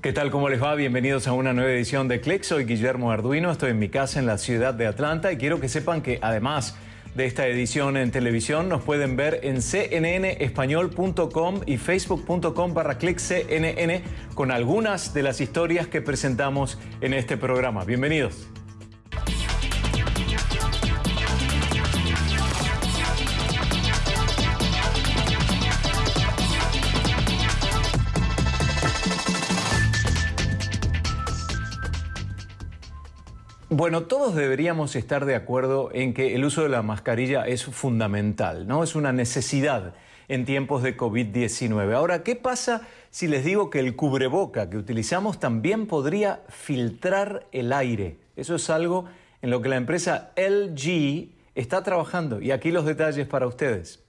[0.00, 0.30] ¿Qué tal?
[0.30, 0.76] ¿Cómo les va?
[0.76, 2.44] Bienvenidos a una nueva edición de Click.
[2.44, 5.68] Soy Guillermo Arduino, estoy en mi casa en la ciudad de Atlanta y quiero que
[5.68, 6.76] sepan que además
[7.16, 14.02] de esta edición en televisión nos pueden ver en cnnespañol.com y facebook.com barra cnn
[14.36, 17.84] con algunas de las historias que presentamos en este programa.
[17.84, 18.48] Bienvenidos.
[33.70, 38.66] Bueno, todos deberíamos estar de acuerdo en que el uso de la mascarilla es fundamental,
[38.66, 38.82] ¿no?
[38.82, 39.92] Es una necesidad
[40.28, 41.94] en tiempos de COVID-19.
[41.94, 47.74] Ahora, ¿qué pasa si les digo que el cubreboca que utilizamos también podría filtrar el
[47.74, 48.16] aire?
[48.36, 49.04] Eso es algo
[49.42, 54.02] en lo que la empresa LG está trabajando y aquí los detalles para ustedes.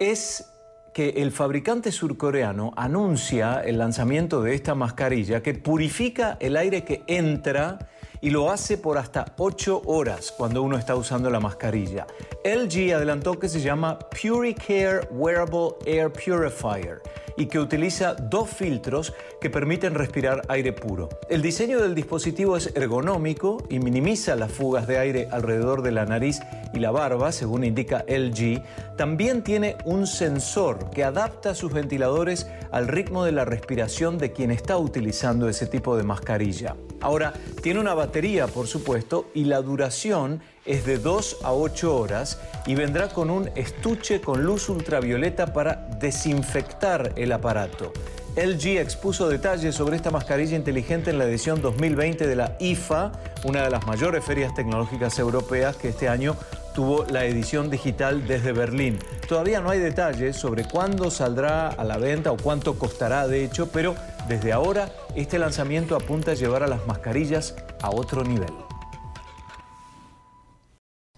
[0.00, 0.44] Es
[0.92, 7.04] que el fabricante surcoreano anuncia el lanzamiento de esta mascarilla que purifica el aire que
[7.06, 7.78] entra
[8.22, 12.06] y lo hace por hasta 8 horas cuando uno está usando la mascarilla.
[12.44, 17.02] LG adelantó que se llama PuriCare Wearable Air Purifier
[17.36, 21.08] y que utiliza dos filtros que permiten respirar aire puro.
[21.28, 26.04] El diseño del dispositivo es ergonómico y minimiza las fugas de aire alrededor de la
[26.04, 26.40] nariz
[26.72, 28.62] y la barba, según indica LG.
[28.96, 34.50] También tiene un sensor que adapta sus ventiladores al ritmo de la respiración de quien
[34.50, 36.76] está utilizando ese tipo de mascarilla.
[37.02, 42.40] Ahora, tiene una batería, por supuesto, y la duración es de 2 a 8 horas
[42.66, 47.92] y vendrá con un estuche con luz ultravioleta para desinfectar el aparato.
[48.36, 53.12] LG expuso detalles sobre esta mascarilla inteligente en la edición 2020 de la IFA,
[53.44, 56.36] una de las mayores ferias tecnológicas europeas que este año
[56.74, 58.98] tuvo la edición digital desde Berlín.
[59.28, 63.68] Todavía no hay detalles sobre cuándo saldrá a la venta o cuánto costará de hecho,
[63.70, 63.94] pero
[64.28, 68.52] desde ahora este lanzamiento apunta a llevar a las mascarillas a otro nivel.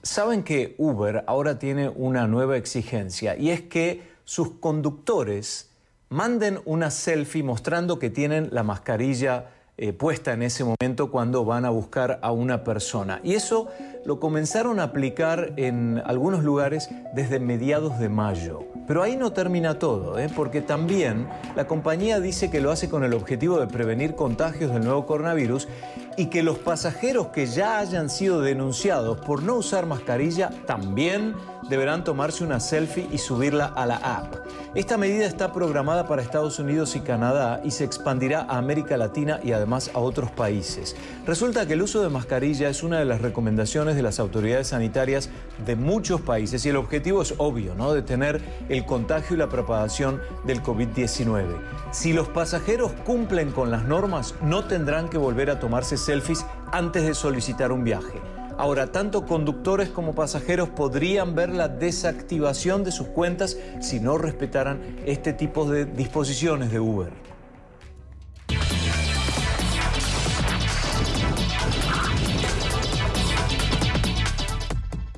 [0.02, 5.70] Saben que Uber ahora tiene una nueva exigencia y es que sus conductores
[6.08, 11.64] manden una selfie mostrando que tienen la mascarilla eh, puesta en ese momento cuando van
[11.64, 13.20] a buscar a una persona.
[13.24, 13.68] Y eso
[14.04, 18.64] lo comenzaron a aplicar en algunos lugares desde mediados de mayo.
[18.86, 20.28] Pero ahí no termina todo, ¿eh?
[20.34, 21.26] porque también
[21.56, 25.68] la compañía dice que lo hace con el objetivo de prevenir contagios del nuevo coronavirus
[26.16, 31.34] y que los pasajeros que ya hayan sido denunciados por no usar mascarilla también
[31.68, 34.34] deberán tomarse una selfie y subirla a la app.
[34.74, 39.40] Esta medida está programada para Estados Unidos y Canadá y se expandirá a América Latina
[39.42, 40.96] y además a otros países.
[41.26, 45.30] Resulta que el uso de mascarilla es una de las recomendaciones de las autoridades sanitarias
[45.64, 47.92] de muchos países y el objetivo es obvio, ¿no?
[47.92, 51.44] Detener el contagio y la propagación del COVID-19.
[51.92, 57.04] Si los pasajeros cumplen con las normas, no tendrán que volver a tomarse selfies antes
[57.04, 58.20] de solicitar un viaje.
[58.56, 64.80] Ahora, tanto conductores como pasajeros podrían ver la desactivación de sus cuentas si no respetaran
[65.06, 67.33] este tipo de disposiciones de Uber.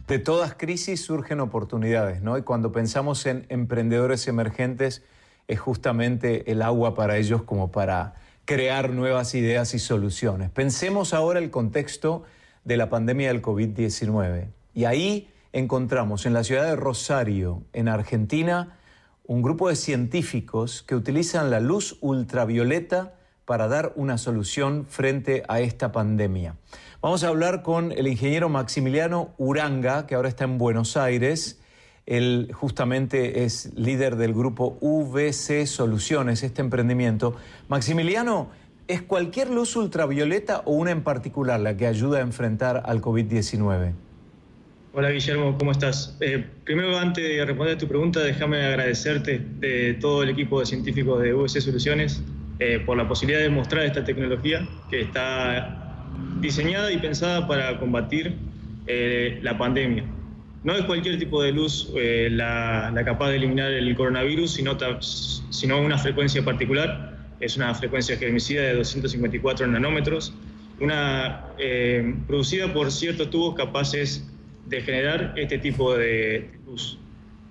[0.07, 2.39] De todas crisis surgen oportunidades, ¿no?
[2.39, 5.03] Y cuando pensamos en emprendedores emergentes,
[5.49, 10.51] es justamente el agua para ellos como para crear nuevas ideas y soluciones.
[10.51, 12.23] Pensemos ahora el contexto
[12.65, 14.47] de la pandemia del COVID-19.
[14.75, 18.77] Y ahí encontramos en la ciudad de Rosario, en Argentina,
[19.25, 23.15] un grupo de científicos que utilizan la luz ultravioleta
[23.47, 26.57] para dar una solución frente a esta pandemia.
[27.01, 31.61] Vamos a hablar con el ingeniero Maximiliano Uranga, que ahora está en Buenos Aires.
[32.05, 37.37] Él justamente es líder del grupo VC Soluciones, este emprendimiento.
[37.69, 38.51] Maximiliano,
[38.89, 43.95] ¿Es cualquier luz ultravioleta o una en particular la que ayuda a enfrentar al COVID-19?
[44.93, 46.17] Hola Guillermo, ¿cómo estás?
[46.21, 50.67] Eh, primero, antes de responder a tu pregunta, déjame agradecerte de todo el equipo de
[50.67, 52.23] científicos de VC Soluciones
[52.59, 56.05] eh, por la posibilidad de mostrar esta tecnología que está
[56.41, 58.35] diseñada y pensada para combatir
[58.87, 60.05] eh, la pandemia.
[60.65, 65.81] No es cualquier tipo de luz la, la, capaz de eliminar el coronavirus, sino, sino
[65.81, 70.33] una frecuencia particular es una frecuencia germicida de 254 nanómetros,
[70.81, 74.27] una, eh, producida por ciertos tubos capaces
[74.67, 76.99] de generar este tipo de luz.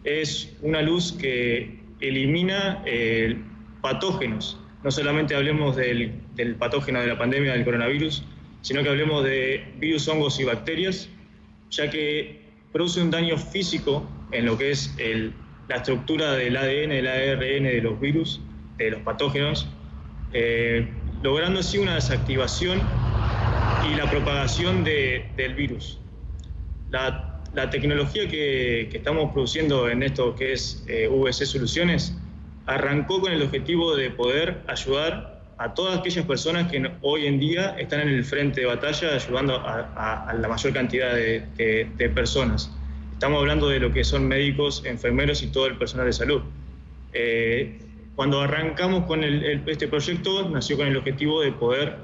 [0.03, 3.37] Es una luz que elimina eh,
[3.81, 4.59] patógenos.
[4.85, 6.13] No solamente hablemos del,
[6.59, 8.23] patógeno de la pandemia del coronavirus,
[8.61, 11.09] sino que hablemos de virus, hongos y bacterias,
[11.71, 12.41] ya que
[12.71, 14.95] produce un daño físico en lo que es
[15.67, 18.41] la estructura del ADN, del ARN de los virus,
[18.77, 19.67] de los patógenos,
[20.33, 20.87] eh,
[21.23, 22.79] logrando así una desactivación
[23.91, 25.99] y la propagación del virus.
[26.91, 27.41] La,
[27.71, 32.15] tecnología que, estamos produciendo en esto que es eh, VC Soluciones
[32.65, 37.75] arrancó con el objetivo de poder ayudar a todas aquellas personas que hoy en día
[37.79, 42.71] están en el frente de batalla ayudando a, la mayor cantidad de, personas.
[43.13, 46.41] Estamos hablando de lo que son médicos, enfermeros y todo el personal de salud.
[47.13, 47.79] Eh,
[48.15, 51.95] cuando arrancamos con este proyecto, nació con el objetivo de poder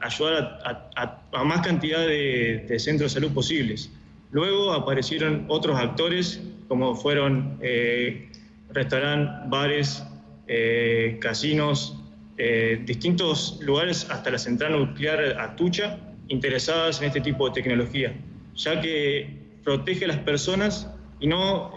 [0.00, 0.58] ayudar
[0.94, 3.90] a, más cantidad de, centros de salud posibles.
[4.32, 8.30] Luego aparecieron otros actores, como fueron eh,
[8.70, 10.04] restaurantes, bares,
[10.48, 12.02] eh, casinos,
[12.38, 15.98] eh, distintos lugares, hasta la central nuclear Atucha,
[16.28, 18.14] interesadas en este tipo de tecnología,
[18.54, 19.30] ya que
[19.64, 20.90] protege a las personas
[21.20, 21.72] y no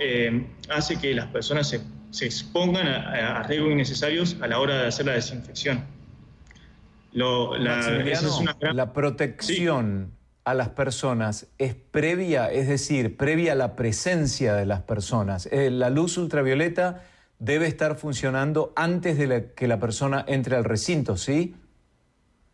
[0.69, 1.69] hace que las personas
[2.11, 5.85] se, expongan a, a riesgos innecesarios a la hora de hacer la desinfección.
[7.11, 10.11] La, protección
[10.49, 15.47] a las personas es previa, es decir, previa a la presencia de las personas.
[15.51, 17.03] Eh, la luz ultravioleta
[17.37, 21.53] debe estar funcionando antes de que la persona entre al recinto, ¿sí?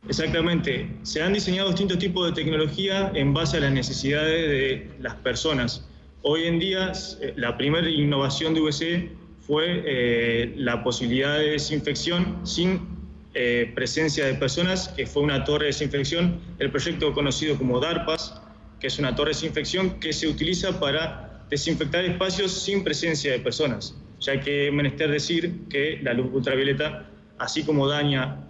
[0.10, 0.98] Exactamente.
[1.04, 5.88] Se han diseñado distintos tipos de tecnología en base a las necesidades de las personas.
[6.22, 6.92] Hoy en día,
[7.22, 9.10] eh, la primera innovación de VC
[9.40, 12.95] fue eh, la posibilidad de desinfección sin
[13.38, 18.42] eh, presencia de personas, que fue una torre de desinfección, el proyecto conocido como DARPAS,
[18.80, 23.40] que es una torre de desinfección que se utiliza para desinfectar espacios sin presencia de
[23.40, 28.48] personas, ya que menester decir que la luz ultravioleta, así como daña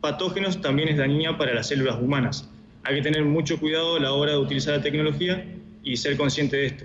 [0.00, 2.50] patógenos, también es dañina para las células humanas.
[2.82, 5.46] Hay que tener mucho cuidado a la hora de utilizar la tecnología
[5.84, 6.84] y ser consciente de esto.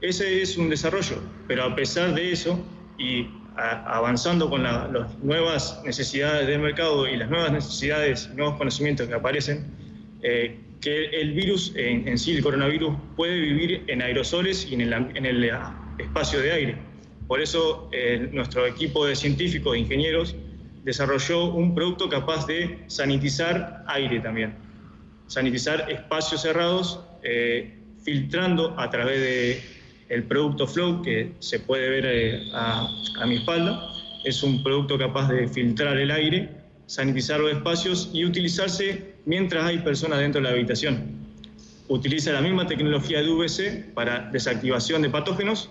[0.00, 2.58] Ese es un desarrollo, pero a pesar de eso,
[2.98, 3.26] y
[3.56, 9.66] avanzando con las nuevas necesidades del mercado y las nuevas necesidades, nuevos conocimientos que aparecen,
[10.22, 14.82] eh, que el virus en, sí, el coronavirus, puede vivir en aerosoles y en
[15.26, 15.50] el,
[15.98, 16.76] espacio de aire.
[17.26, 20.36] Por eso eh, nuestro equipo de científicos e ingenieros
[20.84, 24.54] desarrolló un producto capaz de sanitizar aire también,
[25.26, 27.74] sanitizar espacios cerrados, eh,
[28.04, 29.75] filtrando a través de
[30.08, 32.88] el producto Flow, que se puede ver eh, a,
[33.26, 33.90] mi espalda,
[34.24, 36.50] es un producto capaz de filtrar el aire,
[36.86, 41.26] sanitizar los espacios y utilizarse mientras hay personas dentro de la habitación.
[41.88, 45.70] Utiliza la misma tecnología de VC para desactivación de patógenos,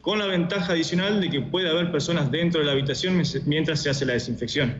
[0.00, 3.90] con la ventaja adicional de que puede haber personas dentro de la habitación mientras se
[3.90, 4.74] hace la desinfección.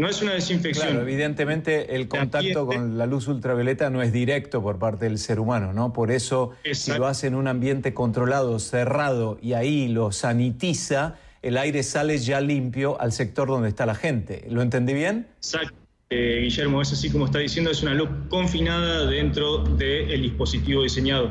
[0.00, 0.86] No es una desinfección.
[0.86, 5.38] Claro, evidentemente el contacto con la luz ultravioleta no es directo por parte del ser
[5.38, 5.92] humano, ¿no?
[5.92, 11.58] Por eso, si lo hace en un ambiente controlado, cerrado y ahí lo sanitiza, el
[11.58, 14.46] aire sale ya limpio al sector donde está la gente.
[14.48, 15.26] ¿Lo entendí bien?
[15.36, 15.74] Exacto.
[16.08, 21.30] Eh, Guillermo, es así como está diciendo, es una luz confinada dentro del dispositivo diseñado.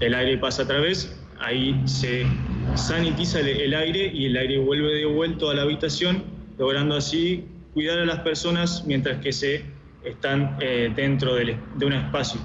[0.00, 2.24] El aire pasa a través, ahí se
[2.76, 6.24] sanitiza el, aire y el aire vuelve de vuelta a la habitación,
[6.56, 7.44] logrando así
[7.76, 9.62] cuidar a las personas mientras que se
[10.02, 12.40] están eh, dentro de, un espacio.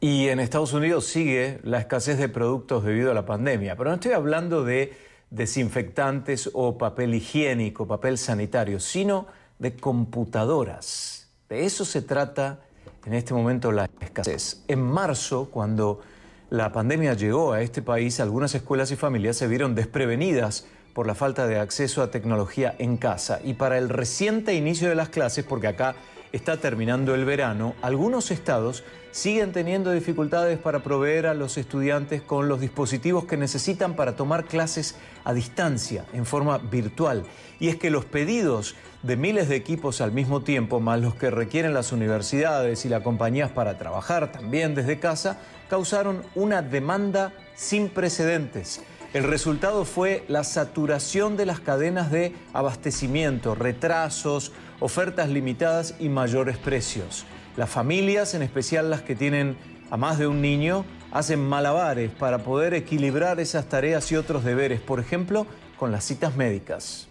[0.00, 3.96] Y en Estados Unidos sigue la escasez de productos debido a la pandemia, pero no
[3.96, 4.94] estoy hablando de
[5.28, 9.26] desinfectantes o papel higiénico, papel sanitario, sino
[9.58, 11.28] de computadoras.
[11.50, 12.60] De eso se trata
[13.04, 14.64] en este momento la escasez.
[14.68, 16.00] En marzo, cuando
[16.48, 21.14] la pandemia llegó a este país, algunas escuelas y familias se vieron desprevenidas por la
[21.14, 23.40] falta de acceso a tecnología en casa.
[23.44, 25.96] Y para el reciente inicio de las clases, porque acá
[26.32, 28.82] está terminando el verano, algunos estados
[29.12, 34.44] siguen teniendo dificultades para proveer a los estudiantes con los dispositivos que necesitan para tomar
[34.44, 37.24] clases a distancia, en forma virtual.
[37.60, 38.74] Y es que los pedidos
[39.04, 43.02] de miles de equipos al mismo tiempo, más los que requieren las universidades y las
[43.02, 48.82] compañías para trabajar también desde casa, causaron una demanda sin precedentes.
[49.14, 56.58] El resultado fue la saturación de las cadenas de abastecimiento, retrasos, ofertas limitadas y mayores
[56.58, 57.24] precios.
[57.56, 59.56] Las familias, en especial las que tienen
[59.92, 64.80] a más de un niño, hacen malabares para poder equilibrar esas tareas y otros deberes,
[64.80, 65.46] por ejemplo,
[65.78, 67.06] con las citas médicas.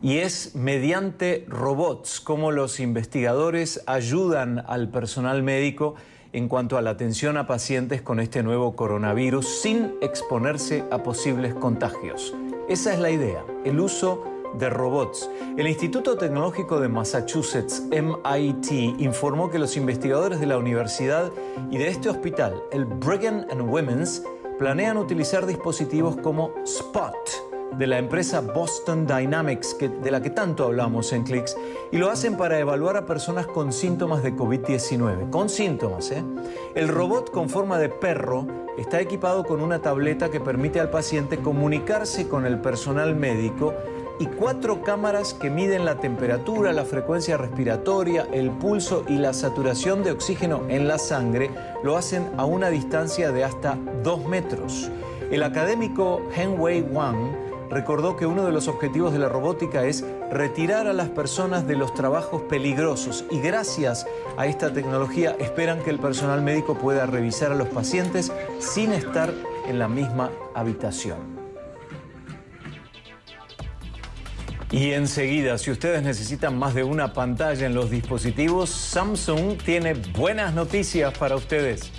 [0.00, 5.96] Y es mediante robots como los investigadores ayudan al personal médico
[6.32, 11.54] en cuanto a la atención a pacientes con este nuevo coronavirus sin exponerse a posibles
[11.54, 12.34] contagios.
[12.68, 14.24] Esa es la idea, el uso
[14.58, 15.28] de robots.
[15.56, 21.30] El Instituto Tecnológico de Massachusetts, MIT, informó que los investigadores de la universidad
[21.70, 24.22] y de este hospital, el Brigham and Women's,
[24.58, 27.16] planean utilizar dispositivos como Spot,
[27.76, 31.56] de la empresa Boston Dynamics, de la que tanto hablamos en Clicks,
[31.92, 35.30] y lo hacen para evaluar a personas con síntomas de COVID-19.
[35.30, 36.22] Con síntomas, ¿eh?
[36.74, 38.46] El robot con forma de perro
[38.78, 43.74] está equipado con una tableta que permite al paciente comunicarse con el personal médico
[44.18, 50.02] y cuatro cámaras que miden la temperatura, la frecuencia respiratoria, el pulso y la saturación
[50.02, 51.50] de oxígeno en la sangre
[51.82, 54.90] lo hacen a una distancia de hasta dos metros.
[55.30, 60.86] El académico Henwei Wang recordó que uno de los objetivos de la robótica es retirar
[60.88, 66.00] a las personas de los trabajos peligrosos y gracias a esta tecnología esperan que el
[66.00, 69.32] personal médico pueda revisar a los pacientes sin estar
[69.68, 71.40] en la misma habitación.
[74.72, 80.54] Y enseguida, si ustedes necesitan más de una pantalla en los dispositivos, Samsung tiene buenas
[80.54, 81.90] noticias para ustedes.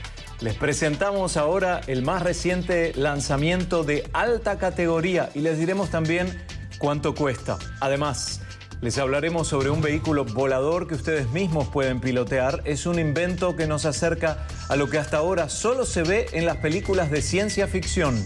[0.41, 6.35] Les presentamos ahora el más reciente lanzamiento de alta categoría y les diremos también
[6.79, 7.59] cuánto cuesta.
[7.79, 8.41] Además,
[8.81, 12.63] les hablaremos sobre un vehículo volador que ustedes mismos pueden pilotear.
[12.65, 16.47] Es un invento que nos acerca a lo que hasta ahora solo se ve en
[16.47, 18.25] las películas de ciencia ficción.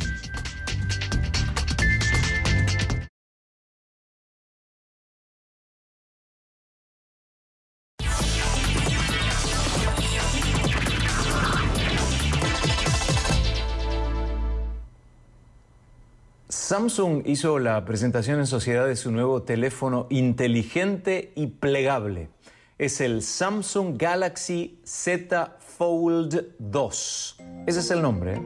[16.85, 22.29] Samsung hizo la presentación en sociedad de su nuevo teléfono inteligente y plegable.
[22.77, 27.37] Es el Samsung Galaxy Z Fold 2.
[27.65, 28.35] Ese es el nombre.
[28.35, 28.41] ¿eh?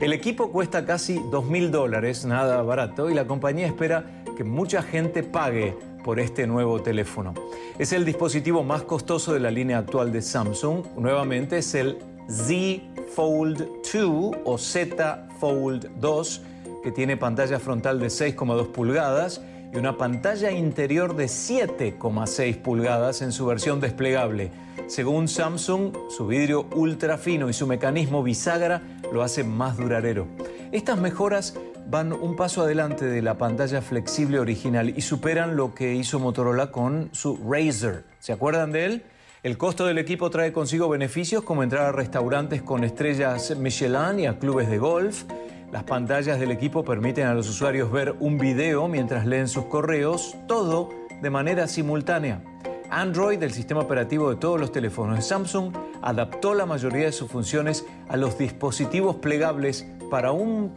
[0.00, 4.82] El equipo cuesta casi 2 mil dólares, nada barato, y la compañía espera que mucha
[4.82, 7.34] gente pague por este nuevo teléfono.
[7.78, 10.86] Es el dispositivo más costoso de la línea actual de Samsung.
[10.96, 12.82] Nuevamente es el Z
[13.14, 16.42] Fold 2 o Z Fold 2
[16.82, 19.40] que tiene pantalla frontal de 6,2 pulgadas
[19.72, 24.50] y una pantalla interior de 7,6 pulgadas en su versión desplegable.
[24.86, 30.26] Según Samsung, su vidrio ultra fino y su mecanismo bisagra lo hacen más duradero.
[30.72, 31.54] Estas mejoras
[31.88, 36.70] van un paso adelante de la pantalla flexible original y superan lo que hizo Motorola
[36.70, 38.04] con su Razer.
[38.18, 39.02] ¿Se acuerdan de él?
[39.42, 44.26] El costo del equipo trae consigo beneficios como entrar a restaurantes con estrellas Michelin y
[44.26, 45.24] a clubes de golf.
[45.72, 50.36] Las pantallas del equipo permiten a los usuarios ver un video mientras leen sus correos,
[50.46, 50.90] todo
[51.22, 52.44] de manera simultánea.
[52.90, 57.30] Android, el sistema operativo de todos los teléfonos de Samsung, adaptó la mayoría de sus
[57.30, 60.74] funciones a los dispositivos plegables para un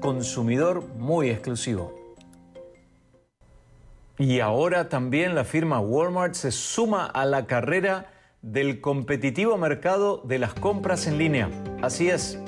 [0.00, 1.92] consumidor muy exclusivo.
[4.16, 8.06] Y ahora también la firma Walmart se suma a la carrera
[8.40, 11.50] del competitivo mercado de las compras en línea.
[11.82, 12.38] Así es,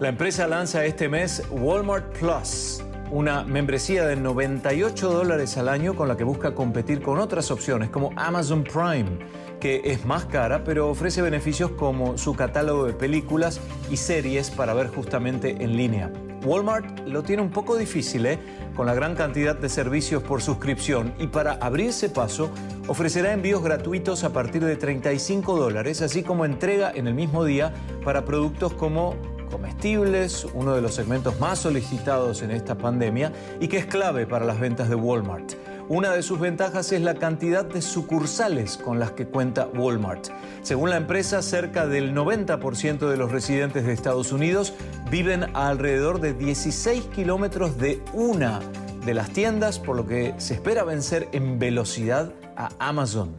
[0.00, 6.08] la empresa lanza este mes Walmart Plus, una membresía de 98 dólares al año con
[6.08, 9.18] la que busca competir con otras opciones como Amazon Prime,
[9.60, 14.72] que es más cara pero ofrece beneficios como su catálogo de películas y series para
[14.72, 16.10] ver justamente en línea.
[16.46, 18.38] Walmart lo tiene un poco difícil, ¿eh?
[18.74, 22.50] con la gran cantidad de servicios por suscripción y para abrirse paso
[22.88, 27.74] ofrecerá envíos gratuitos a partir de 35 dólares, así como entrega en el mismo día
[28.02, 29.16] para productos como
[29.50, 34.44] comestibles, uno de los segmentos más solicitados en esta pandemia y que es clave para
[34.44, 35.52] las ventas de Walmart.
[35.88, 40.28] Una de sus ventajas es la cantidad de sucursales con las que cuenta Walmart.
[40.62, 44.72] Según la empresa, cerca del 90% de los residentes de Estados Unidos
[45.10, 48.60] viven a alrededor de 16 kilómetros de una
[49.04, 53.34] de las tiendas, por lo que se espera vencer en velocidad a Amazon.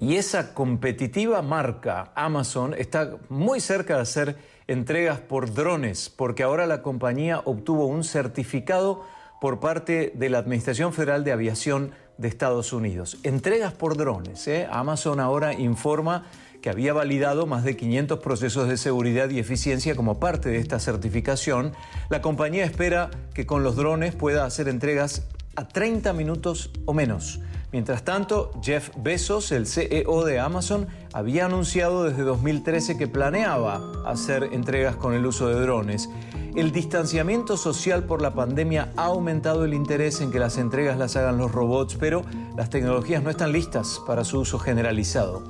[0.00, 4.36] Y esa competitiva marca Amazon está muy cerca de ser
[4.72, 9.04] entregas por drones, porque ahora la compañía obtuvo un certificado
[9.40, 13.18] por parte de la Administración Federal de Aviación de Estados Unidos.
[13.22, 14.46] Entregas por drones.
[14.48, 14.68] ¿eh?
[14.70, 16.26] Amazon ahora informa
[16.62, 20.78] que había validado más de 500 procesos de seguridad y eficiencia como parte de esta
[20.78, 21.72] certificación.
[22.08, 25.26] La compañía espera que con los drones pueda hacer entregas
[25.56, 27.40] a 30 minutos o menos.
[27.72, 34.50] Mientras tanto, Jeff Bezos, el CEO de Amazon, había anunciado desde 2013 que planeaba hacer
[34.52, 36.10] entregas con el uso de drones.
[36.54, 41.16] El distanciamiento social por la pandemia ha aumentado el interés en que las entregas las
[41.16, 42.22] hagan los robots, pero
[42.58, 45.42] las tecnologías no están listas para su uso generalizado.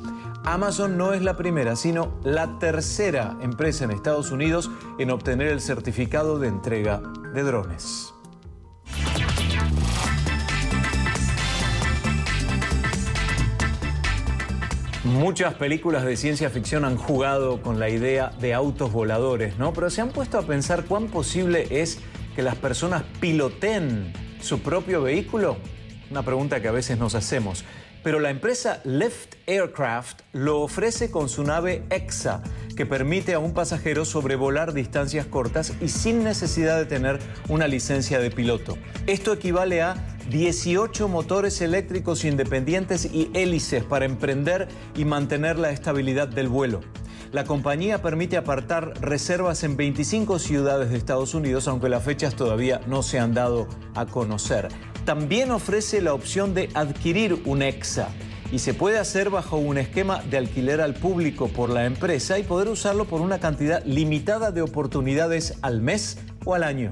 [0.45, 5.61] Amazon no es la primera, sino la tercera empresa en Estados Unidos en obtener el
[5.61, 7.03] certificado de entrega
[7.35, 8.12] de drones.
[15.05, 19.73] Muchas películas de ciencia ficción han jugado con la idea de autos voladores, ¿no?
[19.73, 21.99] Pero se han puesto a pensar cuán posible es
[22.37, 25.57] que las personas piloten su propio vehículo?
[26.09, 27.65] Una pregunta que a veces nos hacemos.
[28.05, 32.43] Pero la empresa Lyft Aircraft lo ofrece con su nave EXA,
[32.77, 37.19] que permite a un pasajero sobrevolar distancias cortas y sin necesidad de tener
[37.49, 38.77] una licencia de piloto.
[39.07, 46.29] Esto equivale a 18 motores eléctricos independientes y hélices para emprender y mantener la estabilidad
[46.29, 46.81] del vuelo.
[47.33, 52.81] La compañía permite apartar reservas en 25 ciudades de Estados Unidos, aunque las fechas todavía
[52.87, 54.69] no se han dado a conocer.
[55.07, 58.09] También ofrece la opción de adquirir un EXA
[58.53, 62.43] y se puede hacer bajo un esquema de alquiler al público por la empresa y
[62.43, 66.91] poder usarlo por una cantidad limitada de oportunidades al mes o al año.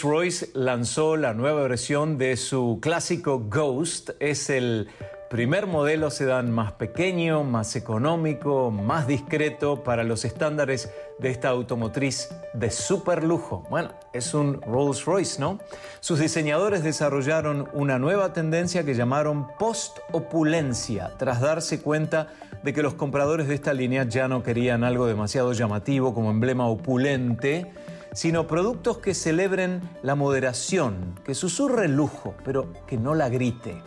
[0.00, 4.10] Rolls-Royce lanzó la nueva versión de su clásico Ghost.
[4.18, 4.88] Es el
[5.28, 12.30] primer modelo sedán más pequeño, más económico, más discreto para los estándares de esta automotriz
[12.54, 13.64] de super lujo.
[13.68, 15.58] Bueno, es un Rolls-Royce, ¿no?
[16.00, 22.28] Sus diseñadores desarrollaron una nueva tendencia que llamaron post-opulencia, tras darse cuenta
[22.62, 26.66] de que los compradores de esta línea ya no querían algo demasiado llamativo como emblema
[26.68, 27.70] opulente,
[28.12, 33.82] sino productos que celebren la moderación, que susurre el lujo, pero que no la grite.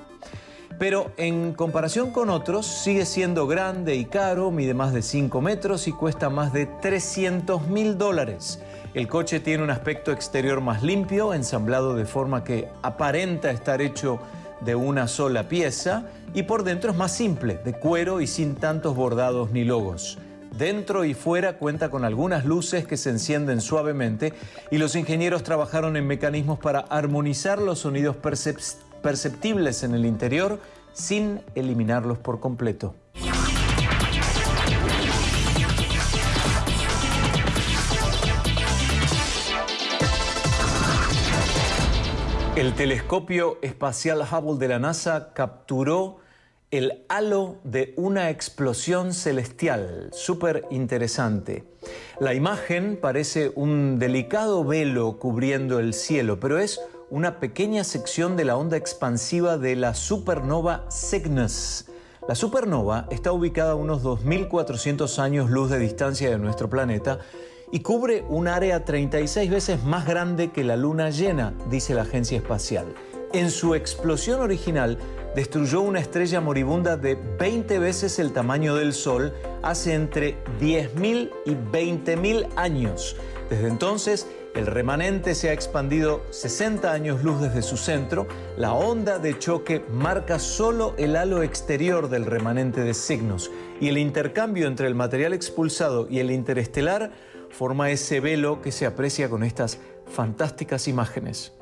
[0.80, 5.88] Pero en comparación con otros, sigue siendo grande y caro, mide más de 5 metros
[5.88, 8.60] y cuesta más de 300 mil dólares.
[8.94, 14.20] El coche tiene un aspecto exterior más limpio, ensamblado de forma que aparenta estar hecho
[14.62, 18.96] de una sola pieza, y por dentro es más simple, de cuero y sin tantos
[18.96, 20.18] bordados ni logos.
[20.58, 24.34] Dentro y fuera cuenta con algunas luces que se encienden suavemente
[24.70, 28.18] y los ingenieros trabajaron en mecanismos para armonizar los sonidos
[29.02, 30.60] perceptibles en el interior
[30.94, 32.94] sin eliminarlos por completo.
[42.56, 46.23] El telescopio espacial Hubble de la NASA capturó
[46.74, 51.66] el halo de una explosión celestial, súper interesante.
[52.20, 56.82] La imagen parece un delicado velo cubriendo el cielo, pero es
[57.12, 61.86] una pequeña sección de la onda expansiva de la supernova Cygnus.
[62.28, 67.20] La supernova está ubicada a unos 2.400 años luz de distancia de nuestro planeta
[67.72, 72.38] y cubre un área 36 veces más grande que la luna llena, dice la agencia
[72.38, 72.96] espacial.
[73.32, 74.98] En su explosión original,
[75.36, 81.52] destruyó una estrella moribunda de 20 veces el tamaño del Sol hace entre 10.000 y
[81.52, 83.16] 20.000 años.
[83.50, 88.28] Desde entonces, el remanente se ha expandido 60 años luz desde su centro.
[88.56, 93.50] La onda de choque marca solo el halo exterior del remanente de signos
[93.82, 97.12] y el intercambio entre el material expulsado y el interestelar
[97.50, 101.54] forma ese velo que se aprecia con estas fantásticas imágenes.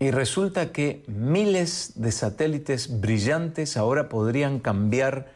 [0.00, 5.26] Y resulta que miles de satélites brillantes ahora podrían cambiar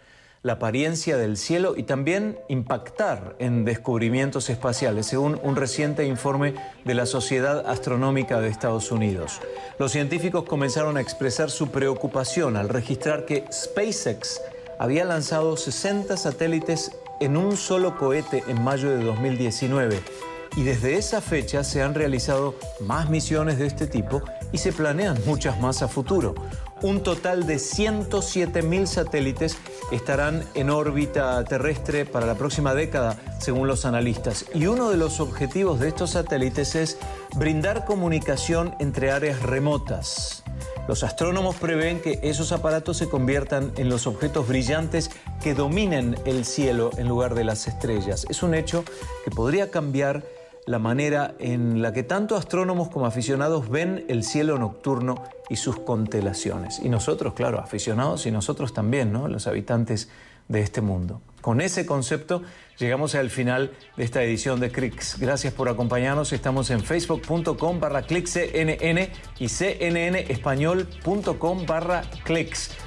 [0.42, 6.94] la apariencia del cielo y también impactar en descubrimientos espaciales, según un reciente informe de
[6.94, 9.40] la Sociedad Astronómica de Estados Unidos.
[9.78, 14.40] Los científicos comenzaron a expresar su preocupación al registrar que SpaceX
[14.78, 21.20] había lanzado 60 satélites en un solo cohete en mayo de 2019 y desde esa
[21.20, 25.88] fecha se han realizado más misiones de este tipo y se planean muchas más a
[25.88, 26.34] futuro.
[26.82, 29.56] Un total de 107.000 satélites
[29.92, 34.46] estarán en órbita terrestre para la próxima década, según los analistas.
[34.52, 36.98] Y uno de los objetivos de estos satélites es
[37.36, 40.42] brindar comunicación entre áreas remotas.
[40.88, 45.10] Los astrónomos prevén que esos aparatos se conviertan en los objetos brillantes
[45.40, 48.26] que dominen el cielo en lugar de las estrellas.
[48.28, 48.84] Es un hecho
[49.24, 50.24] que podría cambiar
[50.66, 55.78] la manera en la que tanto astrónomos como aficionados ven el cielo nocturno y sus
[55.80, 56.80] constelaciones.
[56.82, 59.28] Y nosotros, claro, aficionados y nosotros también, ¿no?
[59.28, 60.08] Los habitantes
[60.48, 61.20] de este mundo.
[61.40, 62.42] Con ese concepto
[62.78, 65.18] llegamos al final de esta edición de Clicks.
[65.18, 66.32] Gracias por acompañarnos.
[66.32, 72.02] Estamos en facebook.com barra clickscnn y cnnespañol.com barra.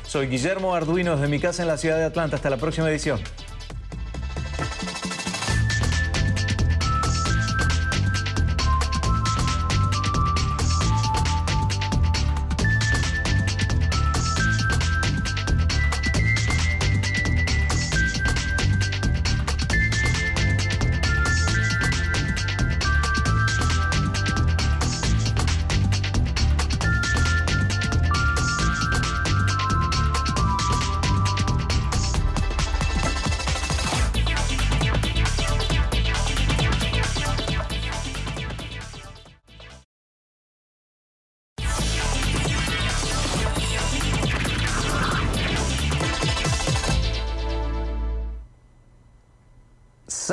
[0.03, 2.37] Soy Guillermo Arduino desde mi casa en la ciudad de Atlanta.
[2.37, 3.19] Hasta la próxima edición.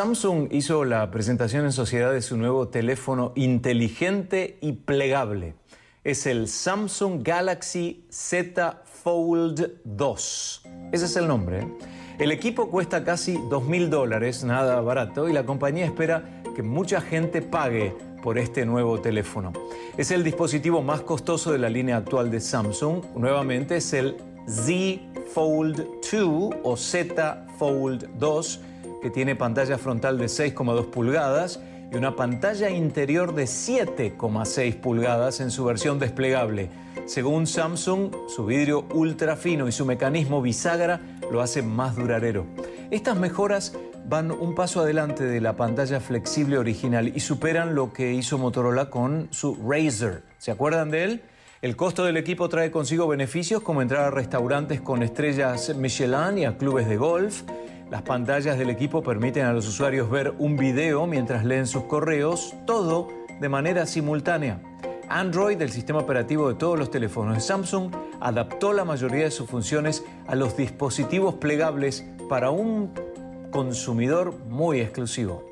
[0.03, 5.55] Samsung hizo la presentación en sociedad de su nuevo teléfono inteligente y plegable.
[6.03, 10.63] Es el Samsung Galaxy Z Fold 2.
[10.91, 11.61] Ese es el nombre.
[11.61, 11.69] ¿eh?
[12.19, 17.41] El equipo cuesta casi 2.000 dólares, nada barato, y la compañía espera que mucha gente
[17.41, 19.53] pague por este nuevo teléfono.
[19.97, 23.05] Es el dispositivo más costoso de la línea actual de Samsung.
[23.15, 24.17] Nuevamente es el
[24.49, 25.01] Z
[25.33, 28.61] Fold 2 o Z Fold 2
[29.03, 31.61] que tiene pantalla frontal de 6,2 pulgadas
[31.93, 36.71] y una pantalla interior de 7,6 pulgadas en su versión desplegable.
[37.05, 42.47] Según Samsung, su vidrio ultra fino y su mecanismo bisagra lo hacen más duradero.
[42.91, 43.75] Estas mejoras
[44.09, 48.89] van un paso adelante de la pantalla flexible original y superan lo que hizo Motorola
[48.89, 50.23] con su Razer.
[50.39, 51.23] ¿Se acuerdan de él?
[51.61, 56.45] El costo del equipo trae consigo beneficios como entrar a restaurantes con estrellas Michelin y
[56.45, 57.43] a clubes de golf
[57.91, 62.55] las pantallas del equipo permiten a los usuarios ver un video mientras leen sus correos,
[62.67, 63.09] todo
[63.41, 64.61] de manera simultánea.
[65.09, 69.49] Android, el sistema operativo de todos los teléfonos de Samsung, adaptó la mayoría de sus
[69.49, 72.95] funciones a los dispositivos plegables para un
[73.51, 75.45] consumidor muy exclusivo.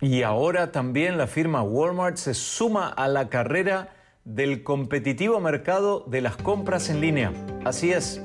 [0.00, 6.22] Y ahora también la firma Walmart se suma a la carrera del competitivo mercado de
[6.22, 7.32] las compras en línea.
[7.64, 8.22] Así es,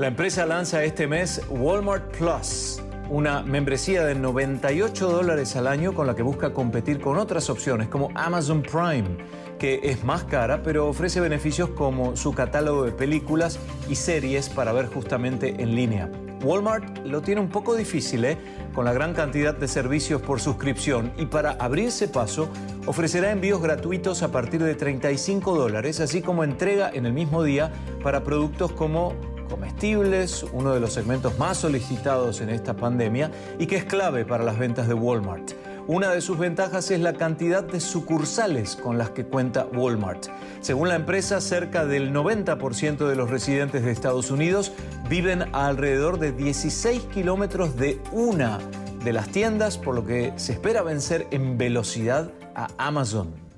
[0.00, 6.06] la empresa lanza este mes Walmart Plus, una membresía de 98 dólares al año con
[6.06, 9.18] la que busca competir con otras opciones como Amazon Prime,
[9.58, 13.58] que es más cara pero ofrece beneficios como su catálogo de películas
[13.90, 16.10] y series para ver justamente en línea.
[16.42, 18.38] Walmart lo tiene un poco difícil, ¿eh?
[18.74, 22.48] con la gran cantidad de servicios por suscripción y para abrirse paso
[22.86, 27.70] ofrecerá envíos gratuitos a partir de 35 dólares, así como entrega en el mismo día
[28.02, 29.14] para productos como
[29.50, 34.44] comestibles, uno de los segmentos más solicitados en esta pandemia y que es clave para
[34.44, 35.52] las ventas de Walmart.
[35.86, 40.28] Una de sus ventajas es la cantidad de sucursales con las que cuenta Walmart.
[40.60, 44.72] Según la empresa, cerca del 90% de los residentes de Estados Unidos
[45.08, 48.58] viven a alrededor de 16 kilómetros de una
[49.02, 53.49] de las tiendas, por lo que se espera vencer en velocidad a Amazon.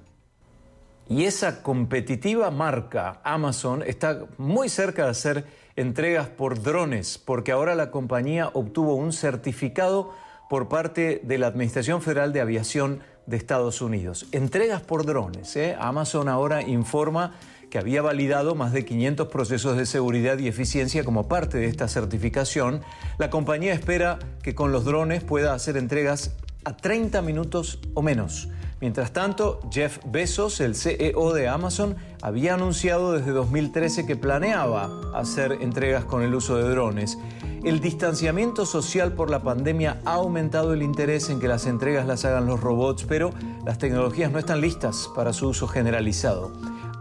[1.12, 5.44] Y esa competitiva marca Amazon está muy cerca de hacer
[5.76, 10.14] entregas por drones, porque ahora la compañía obtuvo un certificado
[10.48, 14.26] por parte de la Administración Federal de Aviación de Estados Unidos.
[14.32, 15.54] Entregas por drones.
[15.54, 15.76] ¿eh?
[15.78, 17.34] Amazon ahora informa
[17.68, 21.88] que había validado más de 500 procesos de seguridad y eficiencia como parte de esta
[21.88, 22.80] certificación.
[23.18, 28.48] La compañía espera que con los drones pueda hacer entregas a 30 minutos o menos.
[28.82, 35.58] Mientras tanto, Jeff Bezos, el CEO de Amazon, había anunciado desde 2013 que planeaba hacer
[35.60, 37.16] entregas con el uso de drones.
[37.62, 42.24] El distanciamiento social por la pandemia ha aumentado el interés en que las entregas las
[42.24, 43.30] hagan los robots, pero
[43.64, 46.50] las tecnologías no están listas para su uso generalizado.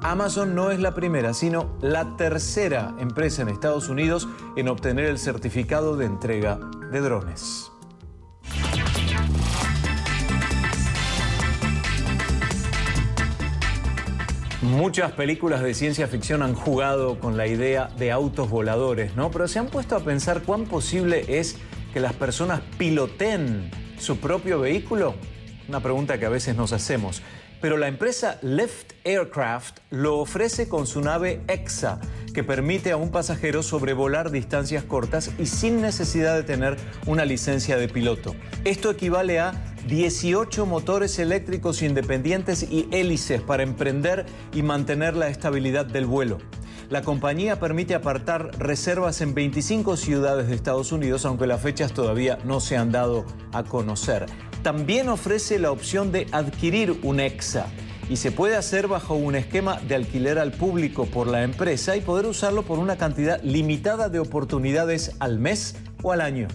[0.03, 5.17] Amazon no es la primera, sino la tercera empresa en Estados Unidos en obtener el
[5.17, 6.59] certificado de entrega
[6.91, 7.70] de drones.
[14.71, 19.29] Muchas películas de ciencia ficción han jugado con la idea de autos voladores, ¿no?
[19.29, 21.57] Pero se han puesto a pensar cuán posible es
[21.93, 25.15] que las personas piloten su propio vehículo.
[25.67, 27.21] Una pregunta que a veces nos hacemos.
[27.59, 31.99] Pero la empresa Lyft Aircraft lo ofrece con su nave EXA,
[32.33, 37.75] que permite a un pasajero sobrevolar distancias cortas y sin necesidad de tener una licencia
[37.75, 38.35] de piloto.
[38.63, 45.85] Esto equivale a 18 motores eléctricos independientes y hélices para emprender y mantener la estabilidad
[45.85, 46.37] del vuelo.
[46.89, 52.37] La compañía permite apartar reservas en 25 ciudades de Estados Unidos, aunque las fechas todavía
[52.43, 54.25] no se han dado a conocer.
[54.61, 57.67] También ofrece la opción de adquirir un EXA
[58.09, 62.01] y se puede hacer bajo un esquema de alquiler al público por la empresa y
[62.01, 66.49] poder usarlo por una cantidad limitada de oportunidades al mes o al año.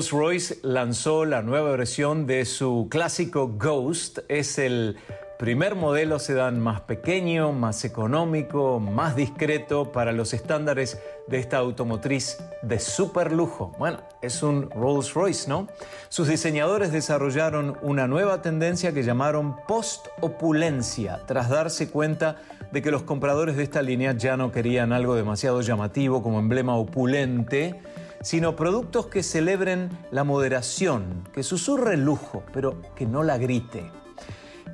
[0.00, 4.20] Rolls-Royce lanzó la nueva versión de su clásico Ghost.
[4.28, 4.96] Es el
[5.38, 12.38] primer modelo sedán más pequeño, más económico, más discreto para los estándares de esta automotriz
[12.62, 13.74] de super lujo.
[13.78, 15.68] Bueno, es un Rolls-Royce, ¿no?
[16.08, 22.36] Sus diseñadores desarrollaron una nueva tendencia que llamaron post-opulencia, tras darse cuenta
[22.72, 26.74] de que los compradores de esta línea ya no querían algo demasiado llamativo como emblema
[26.76, 27.82] opulente,
[28.22, 33.90] sino productos que celebren la moderación, que susurre el lujo, pero que no la grite.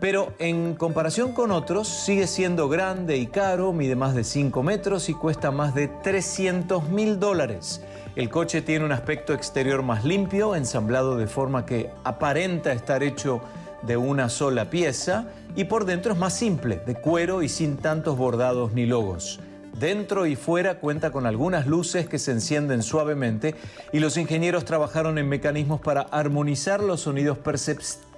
[0.00, 5.08] Pero en comparación con otros, sigue siendo grande y caro, mide más de 5 metros
[5.08, 7.82] y cuesta más de 300 mil dólares.
[8.14, 13.40] El coche tiene un aspecto exterior más limpio, ensamblado de forma que aparenta estar hecho
[13.82, 18.18] de una sola pieza y por dentro es más simple, de cuero y sin tantos
[18.18, 19.40] bordados ni logos.
[19.78, 23.54] Dentro y fuera cuenta con algunas luces que se encienden suavemente
[23.92, 27.36] y los ingenieros trabajaron en mecanismos para armonizar los sonidos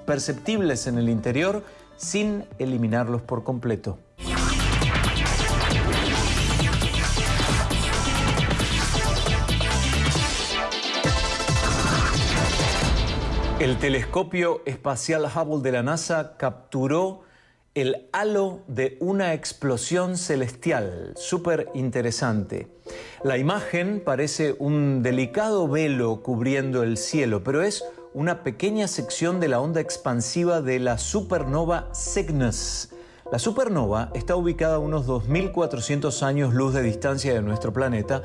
[0.06, 1.64] perceptibles en el interior
[1.96, 3.98] sin eliminarlos por completo.
[13.58, 17.24] El telescopio espacial Hubble de la NASA capturó
[17.80, 22.68] el halo de una explosión celestial, súper interesante.
[23.22, 29.48] La imagen parece un delicado velo cubriendo el cielo, pero es una pequeña sección de
[29.48, 32.88] la onda expansiva de la supernova Cygnus.
[33.30, 38.22] La supernova está ubicada a unos 2.400 años luz de distancia de nuestro planeta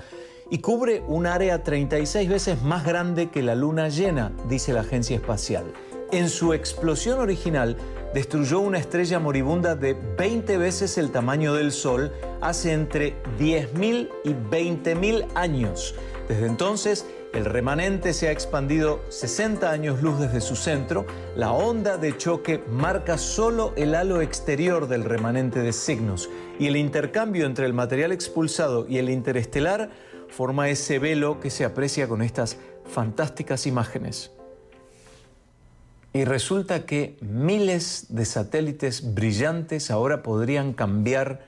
[0.49, 5.15] y cubre un área 36 veces más grande que la luna llena, dice la agencia
[5.15, 5.65] espacial.
[6.11, 7.75] En su explosión original,
[8.13, 14.29] destruyó una estrella moribunda de 20 veces el tamaño del Sol hace entre 10.000 y
[14.29, 15.95] 20.000 años.
[16.27, 21.05] Desde entonces, el remanente se ha expandido 60 años luz desde su centro.
[21.35, 26.75] La onda de choque marca solo el halo exterior del remanente de signos y el
[26.75, 29.89] intercambio entre el material expulsado y el interestelar
[30.29, 34.31] forma ese velo que se aprecia con estas fantásticas imágenes.
[36.13, 41.41] Y resulta que miles de satélites brillantes ahora podrían cambiar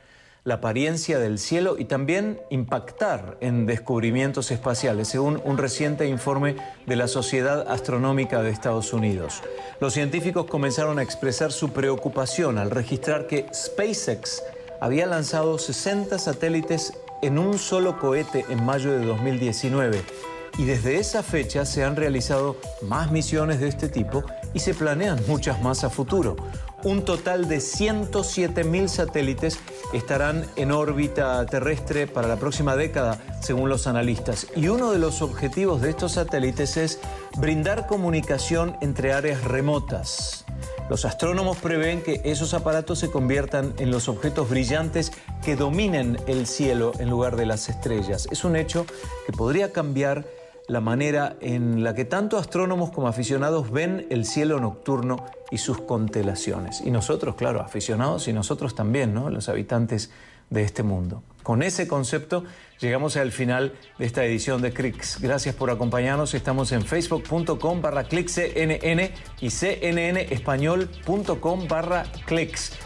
[0.44, 6.96] la apariencia del cielo y también impactar en descubrimientos espaciales, según un reciente informe de
[6.96, 9.42] la Sociedad Astronómica de Estados Unidos.
[9.80, 14.42] Los científicos comenzaron a expresar su preocupación al registrar que SpaceX
[14.82, 21.24] había lanzado 60 satélites en un solo cohete en mayo de 2019 y desde esa
[21.24, 25.90] fecha se han realizado más misiones de este tipo y se planean muchas más a
[25.90, 26.36] futuro.
[26.84, 29.60] Un total de 107.000 satélites
[29.92, 34.48] estarán en órbita terrestre para la próxima década, según los analistas.
[34.56, 37.00] Y uno de los objetivos de estos satélites es
[37.38, 40.46] brindar comunicación entre áreas remotas.
[40.88, 45.12] Los astrónomos prevén que esos aparatos se conviertan en los objetos brillantes
[45.44, 48.28] que dominen el cielo en lugar de las estrellas.
[48.30, 48.86] Es un hecho
[49.26, 50.28] que podría cambiar
[50.68, 55.82] la manera en la que tanto astrónomos como aficionados ven el cielo nocturno y sus
[55.82, 56.82] constelaciones.
[56.82, 59.30] Y nosotros, claro, aficionados y nosotros también, ¿no?
[59.30, 60.12] Los habitantes
[60.50, 61.24] de este mundo.
[61.44, 62.44] Con ese concepto
[62.80, 65.22] llegamos al final de esta edición de CRIX.
[65.22, 66.34] Gracias por acompañarnos.
[66.34, 72.06] Estamos en facebook.com barra CNN y cnnespañol.com barra.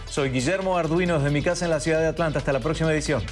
[0.05, 2.39] Soy Guillermo Arduino desde mi casa en la ciudad de Atlanta.
[2.39, 3.23] Hasta la próxima edición.